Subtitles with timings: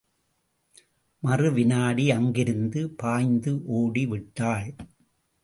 [1.23, 4.67] மறுவிநாடி அங்கிருந்து பாய்ந்து ஓடிவிட்டாள்.